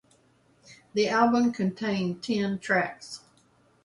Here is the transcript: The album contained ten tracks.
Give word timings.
The 0.95 1.09
album 1.09 1.51
contained 1.51 2.23
ten 2.23 2.57
tracks. 2.57 3.19